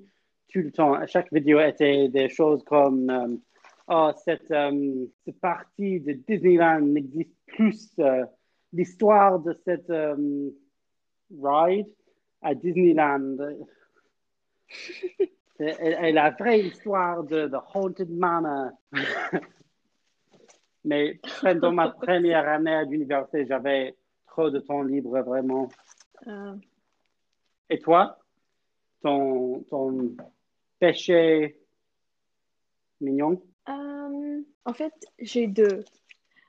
[0.52, 0.94] tout le temps.
[1.06, 3.36] Chaque vidéo était des choses comme euh,
[3.88, 4.52] oh, cette,
[5.24, 7.96] cette partie de Disneyland n'existe plus.
[8.72, 9.92] L'histoire de cette
[11.42, 11.88] ride
[12.42, 13.37] à Disneyland.
[15.57, 15.76] C'est-
[16.09, 18.70] Et, la vraie histoire de The Haunted Manor.
[20.85, 23.94] Mais pendant ma première année à l'université, j'avais
[24.26, 25.68] trop de temps libre, vraiment.
[26.26, 26.55] Euh,
[27.68, 28.18] Et toi,
[29.03, 30.16] ton, ton
[30.79, 31.59] péché
[33.00, 33.42] mignon?
[33.68, 35.85] euh, en fait, j'ai deux.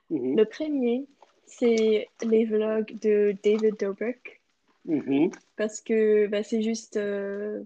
[0.08, 1.06] Mhm, Le premier,
[1.44, 4.41] c'est les vlogs de David Dobrik
[4.84, 7.62] mhm, parce que bah, c'est juste, euh,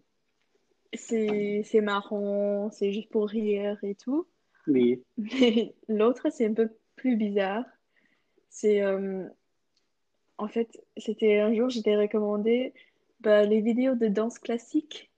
[0.93, 4.27] c'est c'est marrant, c'est juste pour rire et tout.
[4.67, 5.03] Oui.
[5.17, 7.65] Mais l'autre, c'est un peu plus bizarre.
[8.49, 9.29] C'est euh,
[10.39, 12.75] en fait, c'était un jour, j'étais recommandé
[13.21, 15.11] bah, les vidéos de danse classique.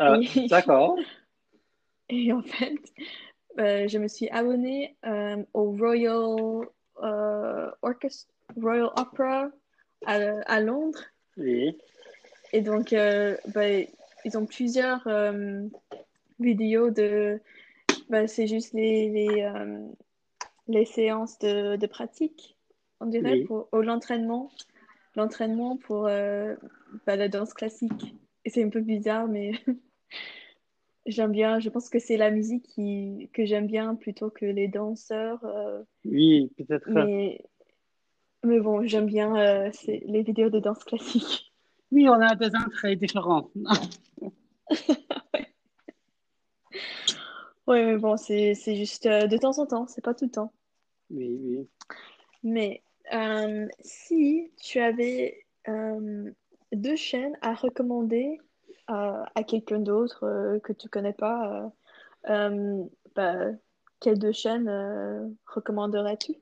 [0.00, 0.98] Euh, D'accord.
[2.08, 2.78] Et en fait,
[3.58, 6.68] euh, je me suis abonnée euh, au Royal
[7.02, 9.48] euh, Orchestra, Royal Opera
[10.06, 10.14] à,
[10.46, 11.02] à Londres.
[11.36, 11.76] Oui.
[12.52, 13.68] Et donc, euh, bah,
[14.24, 15.62] ils ont plusieurs euh,
[16.38, 17.40] vidéos de.
[18.08, 19.78] bah, c'est juste les, les, euh,
[20.68, 22.56] les séances de, de pratique,
[23.00, 23.44] on dirait, Oui.
[23.44, 24.50] pour, ou l'entraînement.
[25.16, 28.14] L'entraînement pour bah, la danse classique.
[28.44, 29.52] Et c'est un peu bizarre, mais
[31.06, 31.60] j'aime bien.
[31.60, 35.44] Je pense que c'est la musique qui, que j'aime bien plutôt que les danseurs.
[35.44, 36.88] euh, Oui, peut-être.
[36.90, 37.44] mais,
[38.44, 41.50] mais bon, j'aime bien euh, les vidéos de danse classique.
[41.92, 43.52] Oui, on a des entrées différentes.
[47.66, 50.30] Oui, mais bon, c'est c'est juste euh, de temps en temps, c'est pas tout le
[50.30, 50.52] temps.
[51.10, 51.68] Oui, oui.
[52.42, 52.82] Mais
[53.14, 56.30] euh, si tu avais euh,
[56.72, 58.38] deux chaînes à recommander
[58.86, 61.72] à quelqu'un d'autre que tu connais pas,
[62.26, 63.46] bah,
[64.00, 66.34] quelles deux chaînes recommanderais-tu?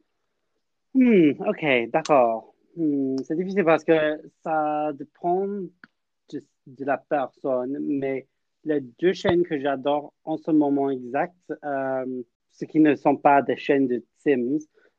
[0.95, 2.55] Hmm, ok, d'accord.
[2.77, 8.29] Hmm, c'est difficile parce que ça dépend de, de la personne, mais
[8.65, 13.43] les deux chaînes que j'adore en ce moment exact, euh, ce qui ne sont pas
[13.43, 14.59] des chaînes de Sims,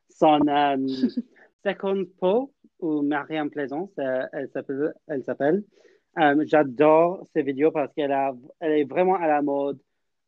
[0.09, 0.77] sont euh,
[1.65, 4.93] Second Po ou Marianne Plaisance, euh, elle s'appelle.
[5.07, 5.63] Elle s'appelle.
[6.19, 9.79] Euh, j'adore ces vidéos parce qu'elle a, elle est vraiment à la mode.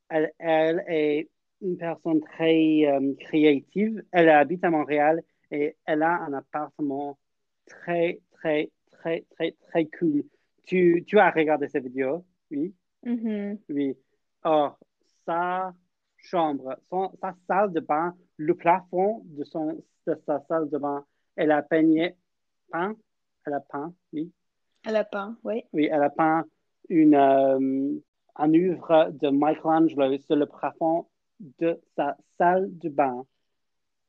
[0.10, 1.30] Elle, elle est
[1.62, 4.04] une personne très euh, créative.
[4.12, 5.21] Elle habite à Montréal
[5.52, 7.18] et elle a un appartement
[7.66, 10.24] très, très, très, très, très cool.
[10.66, 12.26] Tu, tu as regardé ces vidéos?
[12.52, 13.60] Oui, Mhm.
[13.70, 13.96] oui.
[14.44, 14.78] Or,
[15.26, 15.74] sa
[16.18, 21.06] chambre, son, sa salle de bain, le plafond de, son, de sa salle de bain,
[21.36, 22.16] elle a peigné,
[22.72, 22.96] peint,
[23.46, 24.32] elle a peint, oui,
[24.86, 25.64] À la pain, oui.
[25.74, 26.46] oui, elle a peint
[26.90, 28.00] une, euh,
[28.36, 31.08] un œuvre de Michelangelo sur le plafond
[31.60, 33.24] de sa salle de bain.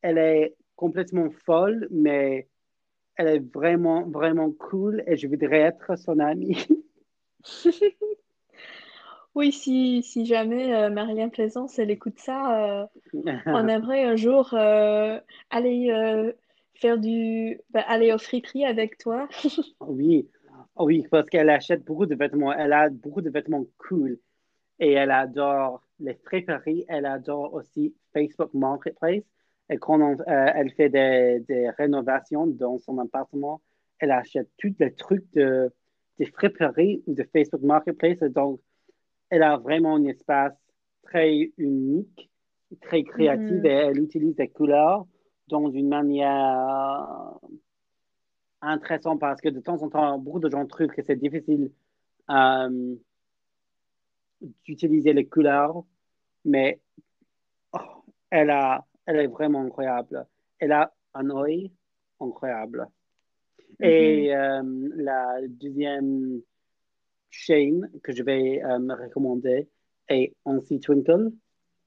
[0.03, 2.49] Elle est complètement folle, mais
[3.17, 6.67] elle est vraiment, vraiment cool et je voudrais être son amie.
[9.37, 12.87] Oui, si, si jamais euh, Marianne Plaisance, elle écoute ça, euh,
[13.45, 16.33] on aimerait un jour euh, aller euh,
[16.73, 19.29] faire du, bah, aller au friperie avec toi.
[19.81, 20.27] Oui,
[20.79, 22.51] oui, parce qu'elle achète beaucoup de vêtements.
[22.51, 24.19] Elle a beaucoup de vêtements cool
[24.79, 26.87] et elle adore les friperies.
[26.89, 29.23] Elle adore aussi Facebook Marketplace.
[29.71, 33.61] Et quand on- euh, elle fait des, des rénovations dans son appartement,
[33.99, 35.73] elle achète tous les trucs de,
[36.19, 38.23] des friperies ou de Facebook Marketplace.
[38.23, 38.61] Et donc,
[39.31, 40.55] elle a vraiment un espace
[41.03, 42.31] très unique,
[42.81, 43.67] très créatif Mhm.
[43.67, 45.07] et elle utilise des couleurs
[45.49, 47.35] dans une manière
[48.61, 51.71] intéressante parce que de temps en temps, beaucoup de gens trouvent que c'est difficile
[52.31, 52.97] euh,
[54.65, 55.85] d'utiliser les couleurs,
[56.45, 56.81] mais
[57.73, 57.79] oh,
[58.31, 60.27] elle, a, elle est vraiment incroyable.
[60.59, 61.73] Elle a un œil
[62.21, 62.89] incroyable.
[63.81, 64.63] Et euh,
[64.95, 66.41] la deuxième
[67.31, 69.69] chaîne que je vais euh, me recommander
[70.09, 71.33] est Ancy Twinkle.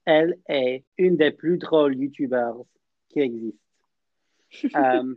[0.04, 2.56] Elle est une des plus drôles YouTubers
[3.08, 3.58] qui existent.
[4.74, 5.14] Euh,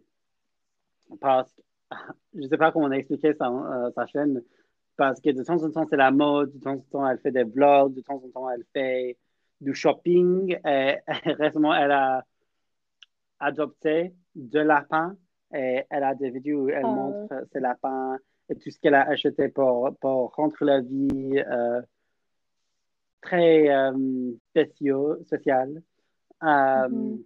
[1.20, 1.62] parce que
[2.36, 4.44] je ne sais pas comment expliquer sa, euh, sa chaîne,
[4.96, 7.32] parce que de temps en temps, c'est la mode, de temps en temps, elle fait
[7.32, 9.18] des vlogs, de temps en temps, elle fait
[9.64, 10.58] du shopping.
[10.66, 10.98] Et,
[11.40, 12.24] récemment, elle a
[13.40, 15.16] adopté deux lapins
[15.54, 16.94] et elle a des vidéos où elle Oh.
[16.94, 18.18] montre ses lapins
[18.50, 21.82] et tout ce qu'elle a acheté pour, pour rendre la vie euh,
[23.22, 25.82] très euh, spéciaux, sociale.
[26.44, 27.24] Euh, Mhm.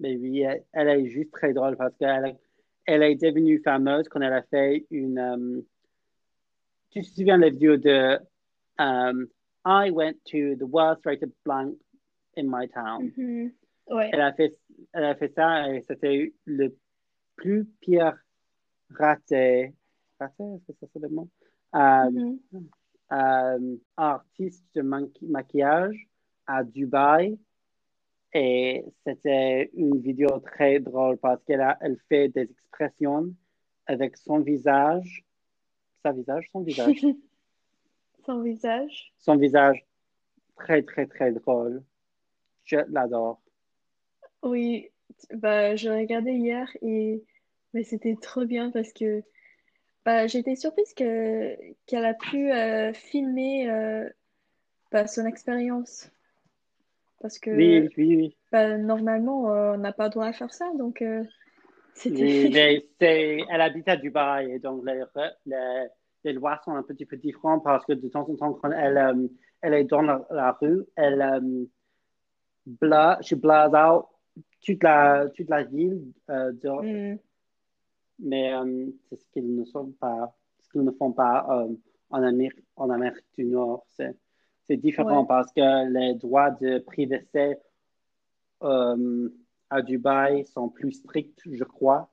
[0.00, 2.38] Mais oui, elle, elle est juste très drôle parce qu'elle est-
[2.86, 5.18] elle est devenue fameuse quand elle a fait une.
[5.18, 5.60] euh,
[6.90, 8.18] tu te souviens de la vidéo de
[8.78, 9.26] um,
[9.68, 11.76] I went to the worst rated blank
[12.36, 13.12] in my town.
[13.16, 13.52] Mhm.
[13.90, 14.08] Ouais.
[14.12, 14.56] Elle a fait,
[14.94, 16.74] elle a fait ça et c'était le
[17.36, 18.16] plus pire
[18.90, 19.74] raté.
[20.18, 21.28] Raté, est-ce que ça c'est le mot?
[21.74, 22.68] Euh, Mhm.
[23.12, 26.08] euh, artiste de maqui- maquillage
[26.46, 27.38] à Dubaï.
[28.34, 33.34] Et c'était une vidéo très drôle parce qu'elle a, elle fait des expressions
[33.86, 35.24] avec son visage,
[36.02, 37.00] sa visage, son visage,
[38.28, 39.12] Son visage?
[39.18, 39.86] son visage
[40.56, 41.84] très, très, très drôle.
[42.64, 43.42] Je l'adore.
[44.42, 44.88] Oui,
[45.32, 47.22] bah, je regardais hier et
[47.74, 49.22] mais c'était trop bien parce que
[50.04, 54.08] Bah, été surprise que, qu'elle a pu euh, filmer euh,
[54.92, 56.10] bah, son expérience.
[57.20, 58.36] Parce que Oui, oui, oui.
[58.52, 60.70] bah, normalement, euh, on n'a pas le droit à faire ça.
[60.78, 61.24] Donc, euh,
[61.94, 62.24] c'était.
[62.24, 65.02] Oui, mais c'est, elle habite à Dubaï et donc les,
[65.46, 65.86] les,
[66.28, 68.98] les lois sont un petit peu différentes parce que de temps en temps, quand elle,
[68.98, 69.28] euh,
[69.62, 71.64] elle est dans la, la rue, elle euh,
[72.66, 74.04] bla, blase out
[74.64, 77.18] toute la, toute la ville, euh, de- Hmm,
[78.20, 81.46] mais euh, c'est ce qu'ils ne sont pas, ce qu'ils ne font pas
[82.10, 83.84] en Amérique, en Amérique du Nord.
[83.96, 84.14] C'est,
[84.66, 85.26] c'est différent Ouais.
[85.28, 87.56] parce que les droits de privacité
[88.60, 92.10] à Dubaï sont plus stricts, je crois.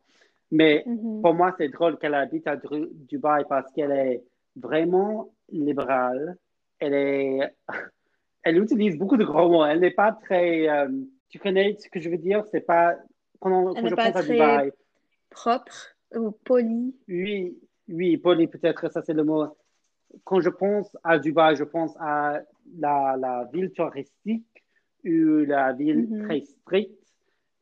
[0.55, 1.21] Mais mhm.
[1.21, 4.23] pour moi, c'est drôle qu'elle habite à Dubaï parce qu'elle est
[4.55, 6.37] vraiment libérale.
[6.79, 7.55] Elle est,
[8.43, 9.65] elle utilise beaucoup de gros mots.
[9.65, 10.87] Elle n'est pas très, euh,
[11.29, 12.45] tu connais ce que je veux dire?
[12.51, 12.95] C'est pas,
[13.39, 14.71] quand, je pas pense à Dubaï,
[15.29, 16.95] Propre ou poli.
[17.09, 17.57] oui,
[17.89, 19.45] oui, poli, peut-être, ça c'est le mot.
[20.23, 22.39] Quand je pense à Dubaï, je pense à
[22.79, 24.63] la, la ville touristique
[25.03, 26.23] ou la ville Mhm.
[26.25, 27.04] très stricte.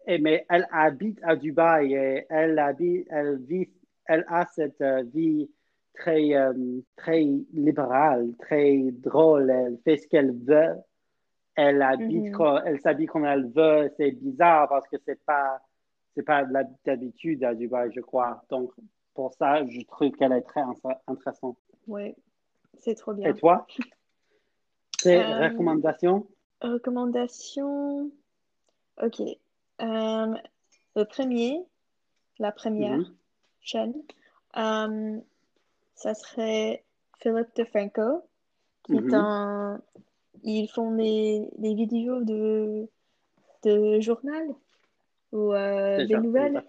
[0.05, 3.69] Et, mais elle habite à Dubaï et elle habite, elle vit,
[4.05, 5.49] elle a cette euh, vie
[5.93, 6.53] très, euh,
[6.95, 7.21] très
[7.53, 9.49] libérale, très drôle.
[9.49, 10.75] Elle fait ce qu'elle veut.
[11.55, 13.91] Elle habite, quand- elle s'habille comme elle veut.
[13.97, 15.61] C'est bizarre parce que c'est pas,
[16.15, 16.53] c'est pas de
[16.85, 18.43] l'habitude à Dubaï, je crois.
[18.49, 18.71] Donc,
[19.13, 21.57] pour ça, je trouve qu'elle est très int- intéressante.
[21.87, 22.15] Ouais,
[22.79, 23.33] c'est trop Et bien.
[23.33, 23.65] toi?
[25.01, 26.27] Tes Euh, recommandations?
[26.61, 28.09] Recommandations?
[29.01, 29.21] Ok.
[29.83, 30.33] Euh,
[30.95, 31.61] le premier,
[32.39, 32.99] la première
[33.61, 33.93] chaîne,
[34.57, 35.19] euh,
[35.95, 36.83] ça serait
[37.19, 38.23] Philip DeFranco,
[38.83, 39.13] qui est Mhm.
[39.13, 39.81] un.
[40.43, 42.87] Ils font des, des vidéos de,
[43.63, 44.47] de journal
[45.31, 46.63] ou euh, des nouvelles.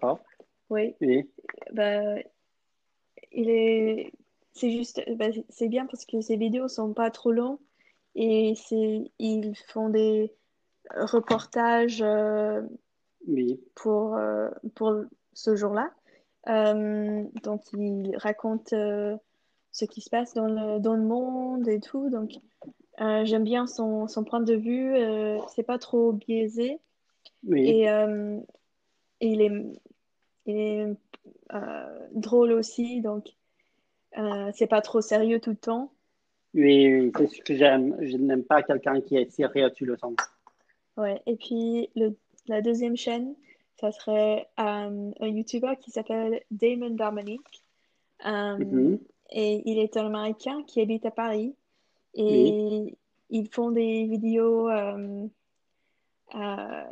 [0.69, 0.95] Oui.
[1.01, 1.29] Oui.
[1.73, 2.15] Bah,
[3.31, 4.11] il est.
[4.53, 5.01] C'est juste.
[5.17, 7.59] bah, c'est bien parce que ces vidéos sont pas trop longues
[8.15, 10.33] et c'est ils font des
[10.95, 12.01] reportages.
[12.01, 12.61] euh,
[13.27, 13.59] Oui.
[13.75, 14.93] pour, euh, pour
[15.33, 15.91] ce jour-là.
[16.47, 19.17] Euh, donc, il raconte euh,
[19.71, 22.09] ce qui se passe dans le, dans le monde et tout.
[22.09, 22.31] Donc,
[22.99, 24.95] j'aime bien son, son point de vue.
[25.49, 26.79] c'est pas trop biaisé.
[27.47, 27.67] Oui.
[27.67, 29.51] Et, et il est,
[30.45, 30.87] il est
[32.13, 33.01] drôle aussi.
[33.01, 33.33] Donc,
[34.53, 35.91] c'est pas trop sérieux tout le temps.
[36.53, 37.97] Oui, oui, c'est ce que j'aime.
[37.99, 40.13] Je n'aime pas quelqu'un qui est sérieux tout le temps.
[40.95, 41.21] Ouais.
[41.25, 42.15] Et puis, le,
[42.47, 43.35] la deuxième chaîne,
[43.79, 47.63] ça serait euh, un YouTuber qui s'appelle Damon Dominique.
[48.25, 48.99] Euh, Mhm.
[49.31, 51.55] Et il est un Américain qui habite à Paris.
[52.13, 52.95] Et
[53.29, 55.27] ils font des vidéos euh,
[56.35, 56.83] euh,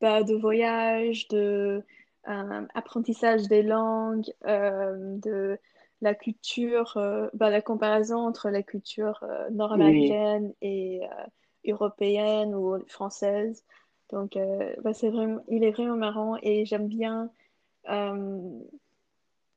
[0.00, 1.82] bah, de voyage, de
[2.28, 5.58] euh, apprentissage des langues, de
[6.02, 6.98] la culture,
[7.34, 11.02] bah, la comparaison entre la culture nord-américaine et
[11.66, 13.64] européenne ou française.
[14.10, 17.30] Donc, euh, bah, c'est vraiment, il est vraiment marrant et j'aime bien.
[17.88, 18.60] euh,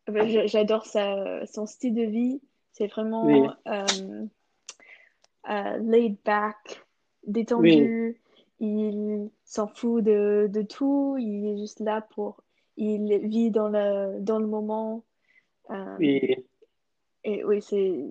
[0.07, 2.41] bah, j'adore sa, son style de vie.
[2.71, 3.47] C'est vraiment Oui.
[5.49, 6.83] euh, laid back,
[7.27, 8.19] détendu.
[8.59, 11.15] Il s'en fout de, de tout.
[11.19, 12.43] Il est juste là pour.
[12.75, 15.03] Il vit dans le, dans le moment.
[15.99, 16.45] Oui.
[17.23, 18.03] et oui, c'est.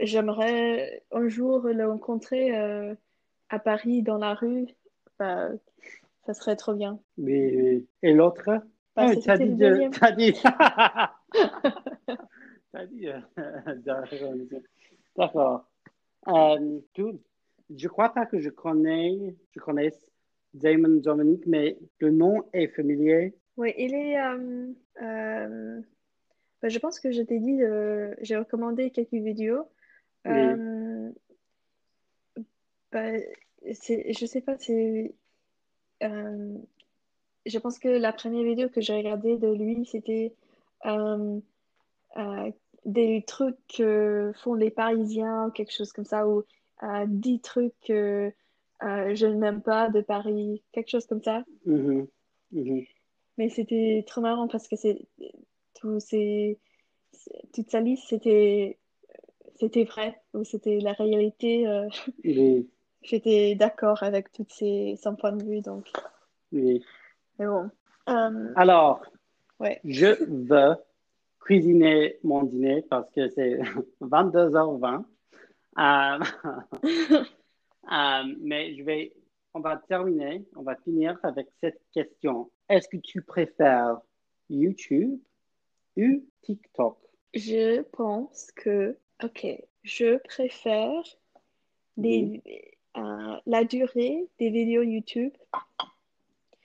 [0.00, 2.94] J'aimerais un jour le rencontrer euh,
[3.48, 4.66] à Paris dans la rue.
[5.18, 5.48] Bah,
[6.26, 6.98] ça serait trop bien.
[7.18, 7.86] Oui, oui.
[8.02, 8.42] Et l'autre?
[8.94, 9.88] Bah, Ah, t'as dit de-.
[9.98, 10.32] T'as dit.
[12.72, 13.08] T'as dit.
[13.08, 13.20] euh,
[15.16, 15.66] D'accord.
[16.28, 17.18] Euh, cool.
[17.74, 20.06] Je crois pas que je connais, je connaisse
[20.54, 23.34] Damon Dominique, mais le nom est familier.
[23.56, 24.20] Oui, il est.
[24.20, 25.80] euh, euh,
[26.62, 29.68] bah, je pense que je t'ai dit, euh, j'ai recommandé quelques vidéos.
[30.26, 30.32] Oui.
[30.32, 31.10] Euh,
[32.92, 33.12] bah,
[33.66, 35.14] je sais pas, c'est.
[36.02, 36.58] euh,
[37.46, 40.34] je pense que la première vidéo que j'ai regardée de lui, c'était
[40.84, 41.38] euh,
[42.16, 42.50] euh,
[42.84, 46.44] des trucs que font les Parisiens ou quelque chose comme ça, ou
[46.82, 48.32] euh, 10 trucs que
[48.80, 51.44] je n'aime pas de Paris, quelque chose comme ça.
[51.64, 52.06] Mhm.
[52.52, 52.84] Mhm.
[53.38, 54.98] Mais c'était trop marrant parce que c'est
[55.74, 56.58] tout ces,
[57.52, 58.78] toute sa liste, c'était
[59.58, 61.66] c'était vrai, ou c'était la réalité.
[63.06, 65.90] J'étais d'accord avec toutes ces son point de vue, donc.
[66.52, 66.84] oui.
[67.38, 67.70] Mais bon.
[68.08, 69.04] Euh, Alors,
[69.60, 69.80] ouais.
[69.84, 70.76] je veux
[71.40, 73.58] cuisiner mon dîner parce que c'est
[74.00, 75.04] 22h20.
[75.78, 76.18] Euh,
[77.92, 79.12] euh, mais je vais,
[79.54, 82.50] on va terminer, on va finir avec cette question.
[82.68, 83.98] Est-ce que tu préfères
[84.48, 85.18] YouTube
[85.96, 86.98] ou TikTok?
[87.34, 89.46] Je pense que, ok,
[89.82, 91.02] je préfère
[91.96, 92.42] des,
[92.96, 95.32] euh, la durée des vidéos YouTube,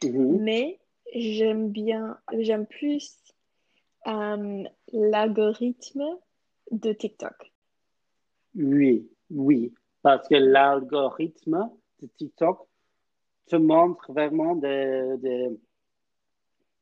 [0.03, 0.41] Mhm.
[0.41, 0.79] mais
[1.13, 3.17] j'aime bien, j'aime plus
[4.07, 6.17] euh, l'algorithme
[6.71, 7.51] de TikTok.
[8.55, 11.69] Oui, oui, parce que l'algorithme
[12.01, 12.67] de TikTok
[13.47, 15.49] te montre vraiment des, des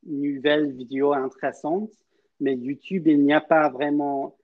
[0.03, 1.91] nouvelles vidéos intéressantes,
[2.39, 4.37] mais YouTube, il n'y a pas vraiment,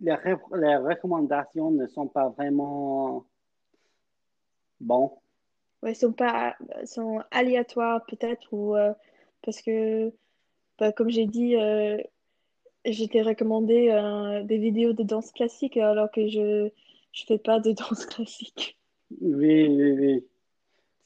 [0.00, 0.14] les,
[0.54, 3.24] les recommandations ne sont pas vraiment
[4.80, 5.18] bon.
[5.82, 8.92] Ouais, sont pas, sont aléatoires peut-être ou euh,
[9.42, 10.12] parce que,
[10.78, 11.96] bah, comme j'ai dit, euh,
[12.84, 16.70] j'étais recommandé euh, des vidéos de danse classique alors que je
[17.12, 18.78] je fais pas de danse classique.
[19.20, 20.26] Oui, oui, oui.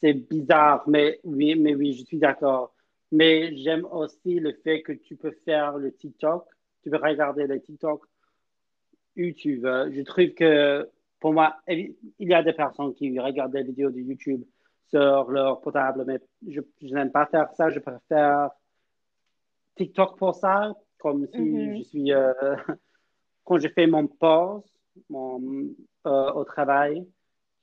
[0.01, 2.75] C'est bizarre, mais oui, mais oui, je suis d'accord.
[3.11, 6.47] Mais j'aime aussi le fait que tu peux faire le TikTok,
[6.83, 8.05] tu peux regarder le TikTok
[9.17, 9.93] où tu veux.
[9.93, 10.91] Je trouve que
[11.25, 14.45] pour moi, il y a des personnes qui regardent des vidéos de YouTube
[14.91, 17.71] sur leur portable, mais je, je n'aime pas faire ça.
[17.71, 18.51] Je préfère
[19.75, 21.77] TikTok pour ça, comme si Mhm.
[21.79, 22.35] je suis euh,
[23.45, 24.71] quand je fais mon pause
[25.09, 25.41] mon,
[26.07, 27.09] euh, au travail.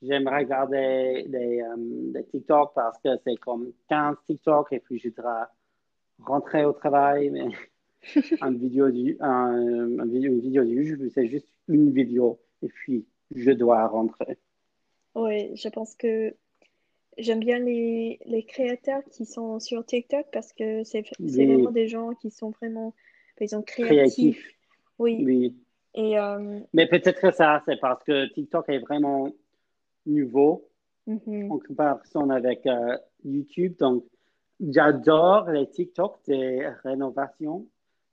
[0.02, 1.76] J'aime regarder des, euh,
[2.14, 5.48] des TikTok parce que c'est comme 15 TikTok et puis je dois
[6.18, 7.30] rentrer au travail.
[7.30, 7.46] Mais
[8.42, 12.66] une vidéo du, un, un vidéo, une vidéo du YouTube, c'est juste une vidéo et
[12.66, 14.38] puis je dois rentrer.
[15.14, 16.34] Oui, je pense que
[17.18, 21.46] j'aime bien les, les créateurs qui sont sur TikTok parce que c'est Oui.
[21.46, 22.94] vraiment des gens qui sont vraiment,
[23.36, 24.38] par exemple, créatifs.
[24.38, 24.58] Créatif.
[24.98, 25.56] Oui, Oui.
[25.94, 29.30] et euh, Mais peut-être que ça, c'est parce que TikTok est vraiment
[30.06, 30.68] nouveau
[31.06, 33.74] mhm, en comparaison avec euh, YouTube.
[33.78, 34.04] Donc,
[34.60, 37.66] j'adore les TikTok des rénovations.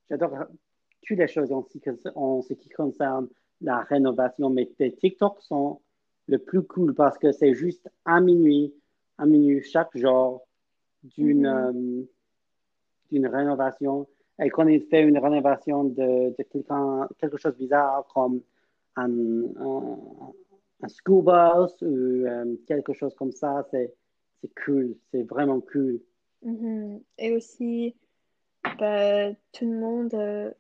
[0.10, 0.32] J'adore
[1.06, 3.28] toutes les choses en ce qui concerne
[3.62, 5.82] la rénovation, mais les TikTok sont
[6.28, 8.74] le plus cool parce que c'est juste un minuit,
[9.18, 10.46] un minute chaque jour
[11.04, 12.04] d'une euh,
[13.12, 14.08] d'une rénovation.
[14.42, 18.42] Et quand il fait une rénovation de, de quelqu'un, quelque chose de bizarre comme
[18.96, 19.98] un, un,
[20.82, 23.94] un school bus ou euh, quelque chose comme ça, c'est
[24.64, 26.00] cool, c'est vraiment cool.
[26.44, 27.02] mhm.
[27.18, 27.96] Et aussi,
[28.80, 30.56] bah, tout le monde,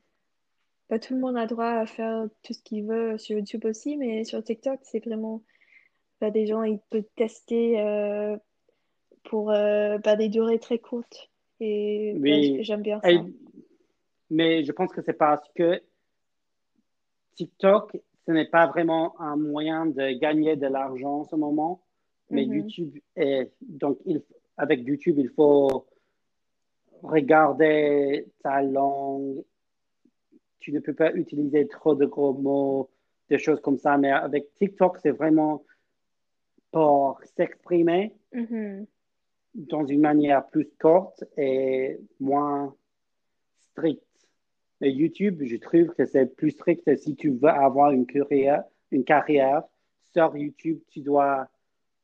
[0.98, 4.24] tout le monde a droit à faire tout ce qu'il veut sur YouTube aussi, mais
[4.24, 5.44] sur TikTok, c'est vraiment,
[6.20, 8.36] bah, des gens, ils peuvent tester euh,
[9.26, 11.30] pour euh, bah, des durées très courtes.
[11.60, 12.64] Et bah, Oui.
[12.64, 13.12] j'aime bien ça.
[13.12, 13.20] Et-
[14.32, 15.82] mais je pense que c'est parce que
[17.36, 21.82] TikTok, ce n'est pas vraiment un moyen de gagner de l'argent en ce moment,
[22.30, 22.54] mais Mhm.
[22.56, 23.52] YouTube est.
[23.62, 24.22] Donc, il,
[24.58, 25.86] avec YouTube, il faut
[27.02, 29.44] regarder ta langue.
[30.60, 32.89] Tu ne peux pas utiliser trop de gros mots,
[33.30, 35.64] des choses comme ça, mais avec TikTok, c'est vraiment
[36.72, 38.86] pour s'exprimer Mhm.
[39.55, 42.76] dans une manière plus courte et moins
[43.72, 44.03] stricte.
[44.82, 49.03] Mais YouTube, je trouve que c'est plus strict si tu veux avoir une carrière, une
[49.03, 49.64] carrière
[50.14, 51.47] sur YouTube, tu dois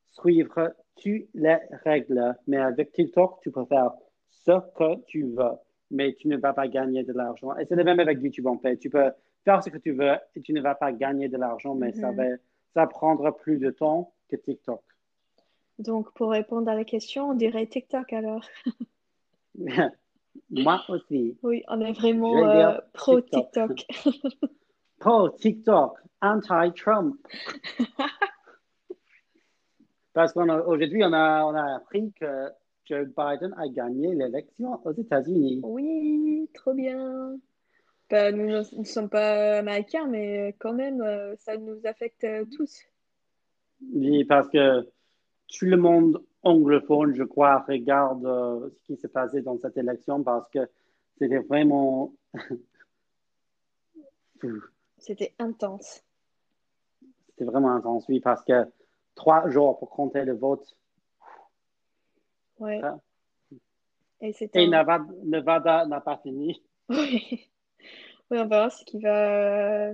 [0.06, 2.36] suivre toutes les règles.
[2.48, 3.92] Mais avec TikTok, tu peux faire
[4.30, 5.56] ce que tu veux,
[5.92, 7.56] mais tu ne vas pas gagner de l'argent.
[7.58, 8.78] Et c'est le même avec YouTube en fait.
[8.78, 9.12] Tu peux
[9.44, 12.12] faire ce que tu veux et tu ne vas pas gagner de l'argent, mais ça
[12.12, 12.18] Mhm.
[12.18, 12.24] va,
[12.74, 14.82] ça prendra plus de temps que TikTok.
[15.78, 18.46] Donc, pour répondre à la question, on dirait TikTok alors.
[20.50, 21.38] Moi aussi.
[21.44, 23.76] Oui, on est vraiment euh, pro TikTok.
[23.76, 24.14] TikTok.
[25.00, 27.16] Pro TikTok, anti-Trump.
[30.14, 32.50] Parce qu'aujourd'hui, on a, on a appris que
[32.86, 35.62] Joe Biden a gagné l'élection aux États-Unis.
[35.64, 37.38] Oui, trop bien.
[38.10, 42.84] Bah, nous ne sommes pas américains, mais quand même, euh, ça nous affecte euh, tous.
[43.94, 44.84] Oui, parce que
[45.48, 50.24] tout le monde anglophone, je crois, regarde euh, ce qui s'est passé dans cette élection
[50.24, 50.60] parce que
[51.18, 52.14] c'était vraiment.
[55.00, 56.04] C'était intense.
[57.30, 58.66] C'était vraiment intense, oui, parce que
[59.16, 60.76] trois jours pour compter le vote.
[62.60, 62.82] Ouais.
[62.84, 63.00] Ah.
[64.22, 64.68] Et c'est Et un...
[64.68, 66.62] Nevada Nevada n'a pas fini.
[66.90, 67.50] Oui.
[68.30, 69.92] Oui, on verra ce qui va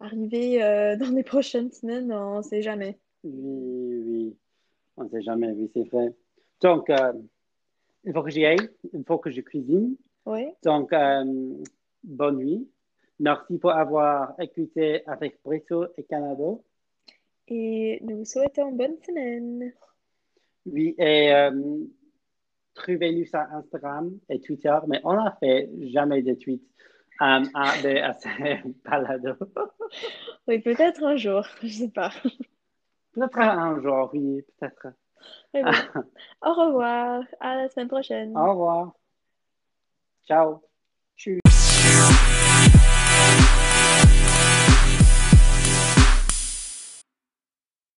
[0.00, 2.98] arriver euh, dans les prochaines semaines, on ne sait jamais.
[3.22, 4.36] Oui, oui.
[4.96, 6.14] On ne sait jamais, oui, c'est vrai.
[6.60, 7.12] Donc, euh,
[8.04, 9.96] il faut que j'y aille, il faut que je cuisine.
[10.26, 10.48] Oui.
[10.64, 11.24] Donc, euh,
[12.02, 12.68] bonne nuit.
[13.18, 16.56] Merci pour avoir écouté avec Brito et Canada.
[17.48, 19.72] Et nous vous souhaitons bonne semaine.
[20.66, 21.50] Oui, et euh,
[22.74, 26.62] trouvez-nous sur Instagram et Twitter, mais on n'a fait jamais de tweets.
[27.20, 29.34] Um, ah, ben, ah, c'est balado.
[30.48, 32.10] Oui, peut-être un jour, je sais pas.
[33.12, 34.94] Peut-être un jour, oui, peut-être.
[36.42, 38.36] Au revoir, à la semaine prochaine.
[38.36, 38.94] Au revoir.
[40.26, 40.62] Ciao.